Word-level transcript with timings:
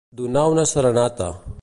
Donar 0.21 0.45
una 0.55 0.65
serenata. 0.73 1.31